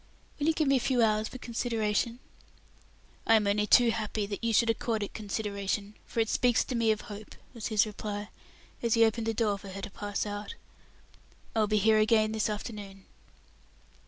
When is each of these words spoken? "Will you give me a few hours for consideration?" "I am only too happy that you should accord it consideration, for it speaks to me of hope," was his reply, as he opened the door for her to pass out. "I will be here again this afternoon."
"Will 0.39 0.47
you 0.47 0.53
give 0.53 0.67
me 0.67 0.77
a 0.77 0.79
few 0.79 1.03
hours 1.03 1.27
for 1.27 1.37
consideration?" 1.37 2.17
"I 3.27 3.35
am 3.35 3.45
only 3.45 3.67
too 3.67 3.91
happy 3.91 4.25
that 4.25 4.43
you 4.43 4.51
should 4.51 4.71
accord 4.71 5.03
it 5.03 5.13
consideration, 5.13 5.93
for 6.07 6.19
it 6.21 6.27
speaks 6.29 6.63
to 6.63 6.73
me 6.73 6.89
of 6.89 7.01
hope," 7.01 7.35
was 7.53 7.67
his 7.67 7.85
reply, 7.85 8.29
as 8.81 8.95
he 8.95 9.05
opened 9.05 9.27
the 9.27 9.33
door 9.35 9.59
for 9.59 9.69
her 9.69 9.81
to 9.83 9.91
pass 9.91 10.25
out. 10.25 10.55
"I 11.55 11.59
will 11.59 11.67
be 11.67 11.77
here 11.77 11.99
again 11.99 12.31
this 12.31 12.49
afternoon." 12.49 13.05